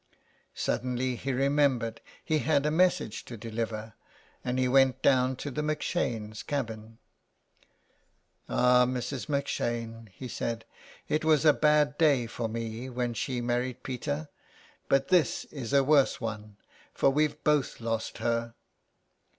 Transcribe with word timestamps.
Suddenly 0.55 1.15
he 1.15 1.31
remembered 1.31 2.01
he 2.25 2.39
had 2.39 2.65
a 2.65 2.71
message 2.71 3.23
to 3.25 3.37
deliver, 3.37 3.93
and 4.43 4.57
he 4.57 4.67
went 4.67 5.03
down 5.03 5.35
to 5.35 5.51
the 5.51 5.61
M'Shanes' 5.61 6.41
cabin.'' 6.41 6.97
Ah, 8.49 8.85
Mrs. 8.87 9.29
M'Shane," 9.29 10.09
he 10.11 10.27
said," 10.27 10.65
it 11.07 11.23
was 11.23 11.45
a 11.45 11.53
bad 11.53 11.99
day 11.99 12.25
for 12.25 12.49
me 12.49 12.89
when 12.89 13.13
she 13.13 13.41
married 13.41 13.83
Peter. 13.83 14.29
But 14.89 15.09
this 15.09 15.45
is 15.51 15.71
a 15.71 15.83
worse 15.83 16.19
one, 16.19 16.57
for 16.95 17.11
we've 17.11 17.43
both 17.43 17.79
lost 17.79 18.17
her." 18.17 18.55